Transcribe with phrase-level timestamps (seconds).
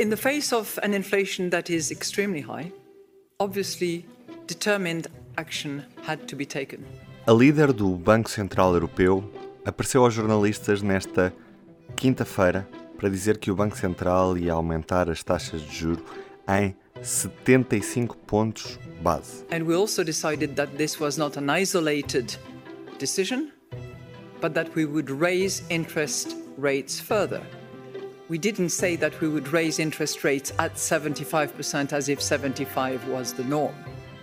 [0.00, 2.72] In the face of an inflation that is extremely high,
[3.38, 4.06] obviously
[4.46, 6.86] determined action had to be taken.
[7.26, 9.22] A líder do Banco Central Europeu
[9.62, 11.34] apareceu aos jornalistas nesta
[11.98, 12.66] quinta-feira
[12.96, 16.02] para dizer que o Banco Central ia aumentar as taxas de juro
[16.48, 19.44] em 75 pontos base.
[19.52, 22.38] And we also decided that this was not an isolated
[22.98, 23.52] decision,
[24.40, 27.42] but that we would raise interest rates further.
[28.30, 33.32] We didn't say that we would raise interest rates at 75% as if 75 was
[33.32, 33.74] the norm.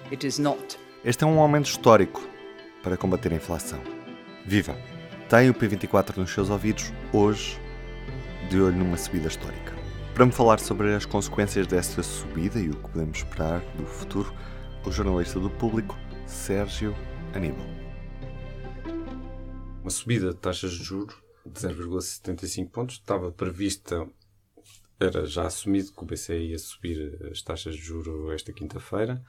[0.09, 0.79] It is not.
[1.03, 2.25] Este é um aumento histórico
[2.81, 3.81] para combater a inflação.
[4.45, 4.77] Viva!
[5.27, 7.59] Tem o P24 nos seus ouvidos hoje,
[8.49, 9.73] de olho numa subida histórica.
[10.13, 14.33] Para me falar sobre as consequências desta subida e o que podemos esperar do futuro,
[14.85, 16.95] o jornalista do público, Sérgio
[17.33, 17.67] Aníbal.
[19.81, 22.95] Uma subida de taxas de juros de 0,75 pontos.
[22.95, 24.07] Estava prevista,
[24.99, 29.23] era já assumido que o BCE ia subir as taxas de juro esta quinta-feira.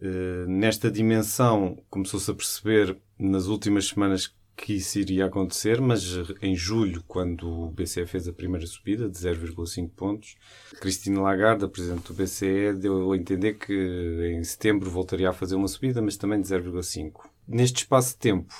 [0.00, 6.02] Uh, nesta dimensão, começou-se a perceber nas últimas semanas que isso iria acontecer, mas
[6.42, 10.36] em julho, quando o BCE fez a primeira subida de 0,5 pontos,
[10.80, 15.54] Cristina Lagarde, a presidente do BCE, deu a entender que em setembro voltaria a fazer
[15.54, 17.28] uma subida, mas também de 0,5.
[17.46, 18.52] Neste espaço de tempo,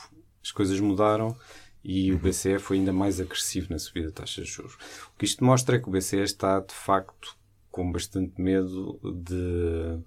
[0.42, 1.36] as coisas mudaram
[1.90, 4.74] e o BCE foi ainda mais agressivo na subida de taxas de juros.
[4.74, 7.34] O que isto mostra é que o BCE está, de facto,
[7.70, 9.98] com bastante medo de,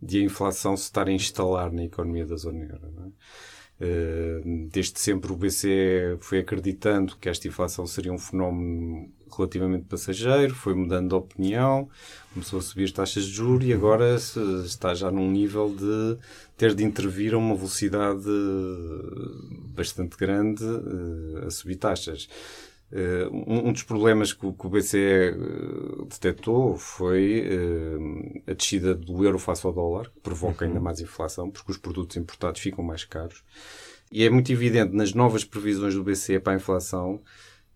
[0.00, 2.86] de a inflação se estar a instalar na economia da zona euro.
[3.06, 3.10] É?
[4.70, 10.74] Desde sempre o BCE foi acreditando que esta inflação seria um fenómeno relativamente passageiro, foi
[10.74, 11.88] mudando de opinião,
[12.32, 14.14] começou a subir as taxas de juros e agora
[14.64, 16.18] está já num nível de
[16.56, 18.28] ter de intervir a uma velocidade
[19.74, 22.28] bastante grande eh, a subir taxas.
[22.92, 25.34] Eh, um dos problemas que o BCE eh,
[26.08, 27.48] detectou foi
[28.46, 30.84] a descida do euro face ao dólar, que provoca ainda uhum.
[30.84, 33.42] mais inflação, porque os produtos importados ficam mais caros.
[34.10, 37.22] E é muito evidente nas novas previsões do BCE para a inflação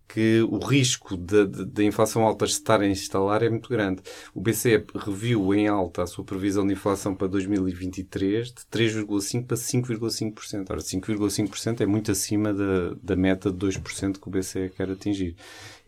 [0.07, 4.01] que o risco da inflação alta estar a instalar é muito grande.
[4.33, 9.57] O BCE reviu em alta a sua previsão de inflação para 2023 de 3,5% para
[9.57, 10.65] 5,5%.
[10.69, 15.35] Ora, 5,5% é muito acima da, da meta de 2% que o BCE quer atingir.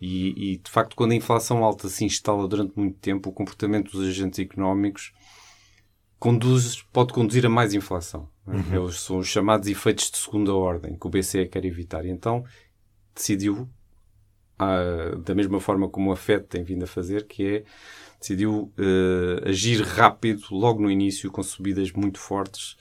[0.01, 3.91] E, e, de facto, quando a inflação alta se instala durante muito tempo, o comportamento
[3.91, 5.13] dos agentes económicos
[6.19, 8.29] conduz, pode conduzir a mais inflação.
[8.45, 8.91] Uhum.
[8.91, 12.05] São os chamados efeitos de segunda ordem que o BCE quer evitar.
[12.05, 12.43] E então
[13.15, 13.69] decidiu
[15.23, 17.63] da mesma forma como a FED tem vindo a fazer, que é
[18.19, 22.75] decidiu uh, agir rápido logo no início com subidas muito fortes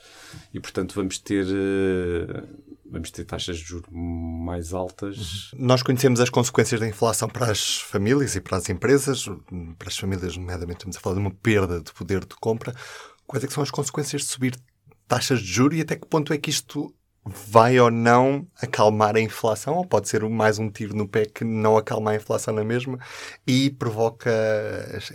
[0.53, 2.49] e portanto vamos ter uh,
[2.91, 5.51] vamos ter taxas de juros mais altas.
[5.57, 9.27] Nós conhecemos as consequências da inflação para as famílias e para as empresas.
[9.79, 12.75] Para as famílias, nomeadamente, estamos a falar de uma perda de poder de compra.
[13.27, 14.57] Quais é são as consequências de subir
[15.07, 16.95] taxas de juros e até que ponto é que isto
[17.29, 21.45] vai ou não acalmar a inflação, ou pode ser mais um tiro no pé que
[21.45, 22.99] não acalma a inflação na mesma
[23.47, 24.31] e provoca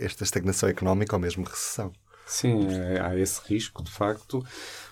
[0.00, 1.92] esta estagnação económica ou mesmo recessão.
[2.26, 2.66] Sim,
[3.00, 4.42] há esse risco, de facto.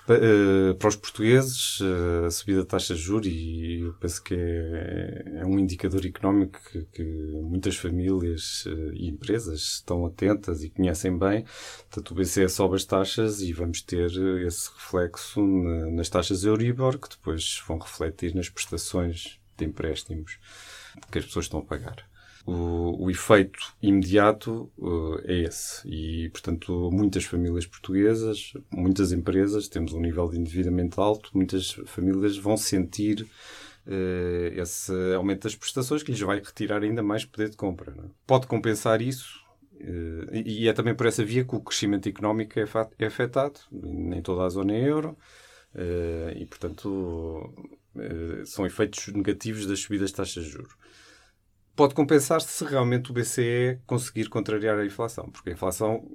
[0.09, 4.34] Eh, para os portugueses, eh, a subida da taxa de juros, e eu penso que
[4.34, 11.45] é, indicador económico que, que, muitas famílias eh, e empresas estão atentas e conhecem bem.
[11.91, 14.11] Portanto, o BCE sobe as taxas e vamos ter
[14.47, 15.41] esse reflexo
[15.93, 20.39] nas taxas Euribor, que depois vão refletir nas prestações de empréstimos
[21.11, 22.05] que as pessoas estão a pagar.
[22.45, 25.87] O, o efeito imediato uh, é esse.
[25.89, 32.37] E, portanto, muitas famílias portuguesas, muitas empresas, temos um nível de endividamento alto, muitas famílias
[32.37, 33.28] vão sentir
[34.56, 37.93] esse aumento das prestações que lhes vai retirar ainda mais poder de compra.
[37.93, 38.10] É?
[38.26, 39.41] Pode compensar isso.
[39.75, 42.65] Uh, e é também por essa via que o crescimento económico é,
[42.98, 45.16] é afetado, nem toda a zona é euro,
[46.37, 47.53] e portanto
[48.44, 50.76] são efeitos negativos das subidas de taxas de juros
[51.75, 56.07] pode compensar-se se realmente o BCE conseguir contrariar a inflação, porque a inflação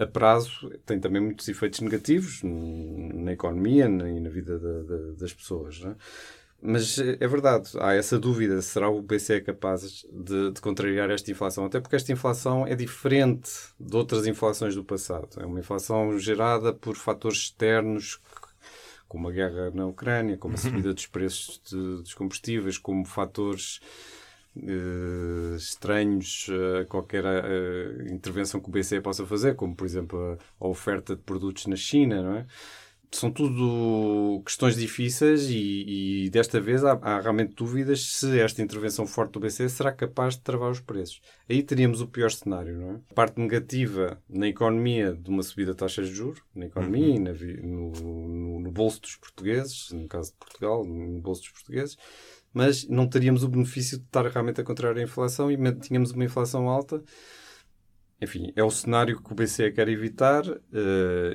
[0.00, 4.58] a, prazo tem também muitos efeitos negativos na economia e na vida
[5.18, 5.82] das pessoas.
[5.84, 5.94] É?
[6.60, 11.30] Mas eh, é verdade, há essa dúvida: será o BCE capaz de, de, contrariar esta
[11.30, 11.66] inflação?
[11.66, 15.40] Até porque esta inflação é diferente de outras inflações do passado.
[15.40, 18.20] É uma inflação gerada por fatores externos
[19.08, 23.80] como a guerra na Ucrânia, como a subida dos preços de, dos combustíveis, como fatores
[24.56, 26.48] uh, estranhos
[26.80, 31.14] a qualquer uh, intervenção que o BCE possa fazer, como, por exemplo, a, a, oferta
[31.14, 32.46] de produtos na China, não é?
[33.12, 39.06] são tudo questões difíceis e, e desta vez há, há, realmente dúvidas se esta intervenção
[39.06, 41.20] forte do BCE será capaz de travar os preços.
[41.48, 42.94] Aí teríamos o pior cenário, não é?
[43.10, 47.14] A parte negativa na economia de uma subida de taxas de juros, na economia uhum.
[47.14, 51.50] e na, no, no, no bolso dos portugueses, no caso de Portugal, no bolso dos
[51.50, 51.96] portugueses,
[52.56, 56.24] mas não teríamos o benefício de estar realmente a contrariar a inflação e tínhamos uma
[56.24, 57.02] inflação alta
[58.20, 60.58] enfim, é o cenário que o BCE quer evitar uh,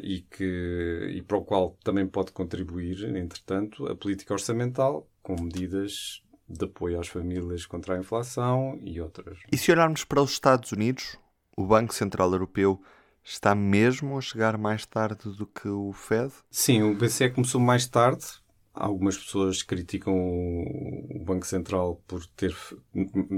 [0.02, 6.24] e, que, e para o qual também pode contribuir, entretanto, a política orçamental com medidas
[6.50, 9.40] de apoio às famílias contra a inflação e outras.
[9.52, 11.18] E se olharmos para os Estados Unidos,
[11.56, 12.82] o Banco Central Europeu
[13.24, 16.34] está mesmo a chegar mais tarde do que o Fed?
[16.50, 18.26] Sim, o BCE começou mais tarde,
[18.74, 22.56] Algumas pessoas criticam o Banco Central por ter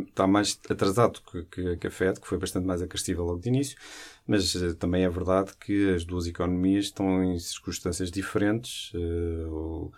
[0.08, 3.76] está mais atrasado que, que a Fed, que foi bastante mais agressiva logo de início,
[4.28, 8.92] mas uh, também é verdade que as duas economias estão em circunstâncias diferentes.
[8.94, 9.92] Uh,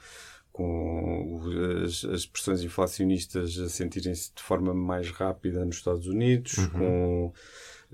[0.55, 1.41] com
[1.83, 6.69] as, as, pressões inflacionistas a sentirem-se de forma mais rápida nos Estados Unidos, uhum.
[6.69, 7.33] com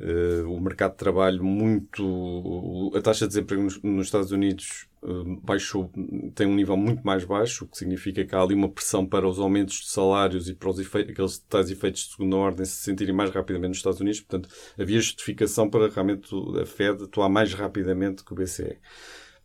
[0.04, 2.92] Uh, o mercado de trabalho muito.
[2.96, 5.92] A taxa de desemprego nos, nos Estados Unidos uh, baixou,
[6.34, 9.28] tem um nível muito mais baixo, o que significa que há ali uma pressão para
[9.28, 12.78] os aumentos de salários e para os efeitos, aqueles tais efeitos de segunda ordem se
[12.78, 14.22] sentirem mais rapidamente nos Estados Unidos.
[14.22, 14.50] Portanto,
[14.80, 18.80] havia justificação para realmente a Fed atuar mais rapidamente que o BCE.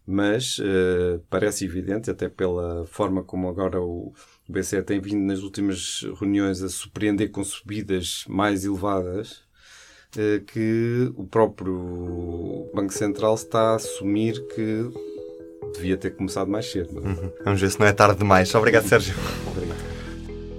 [0.06, 4.14] Mas uh, parece evidente, até pela forma como agora o,
[4.48, 9.45] BCE tem vindo nas últimas reuniões a surpreender com subidas mais elevadas, eh,
[10.46, 14.90] que o próprio Banco Central está a assumir que
[15.74, 16.98] devia ter começado mais cedo.
[16.98, 17.08] É?
[17.08, 17.32] Uhum.
[17.44, 18.54] Vamos ver se não é tarde demais.
[18.54, 19.14] Obrigado, Sérgio.
[19.46, 19.76] Obrigado.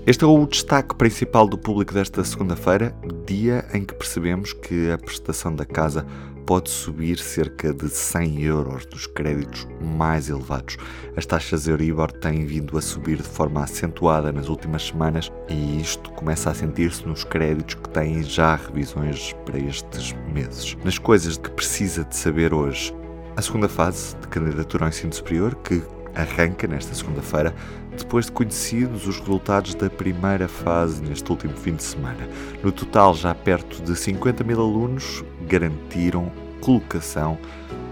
[0.06, 2.96] Este é o destaque principal do público desta segunda-feira,
[3.26, 6.06] dia em que percebemos que a prestação da casa
[6.48, 10.78] pode subir cerca de 100 euros dos créditos mais elevados.
[11.16, 16.10] As taxas Euribor têm vindo a subir de forma acentuada nas últimas semanas e isto
[16.12, 20.78] começa a sentir-se nos créditos que têm já revisões para estes meses.
[20.86, 22.96] Nas coisas que precisa de saber hoje,
[23.36, 25.84] a segunda fase de candidatura ao ensino superior, que
[26.16, 27.54] arranca nesta segunda-feira,
[27.96, 32.28] depois de conhecidos os resultados da primeira fase neste último fim de semana.
[32.64, 37.38] No total, já perto de 50 mil alunos garantiram colocação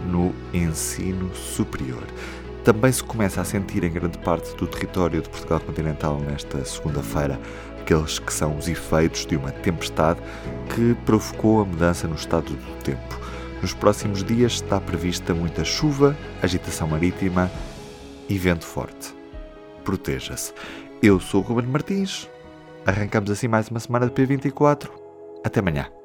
[0.06, 2.04] no ensino superior.
[2.64, 7.40] Também se começa a sentir em grande parte do território de Portugal continental nesta segunda-feira
[7.86, 10.20] aqueles que são os efeitos de uma tempestade
[10.74, 13.20] que provocou a mudança no estado do tempo.
[13.62, 17.50] Nos próximos dias está prevista muita chuva, agitação marítima
[18.28, 19.16] e vento forte.
[19.84, 20.52] Proteja-se.
[21.02, 22.28] Eu sou o Ruben Martins.
[22.86, 24.90] Arrancamos assim mais uma semana de P24.
[25.44, 26.05] Até amanhã.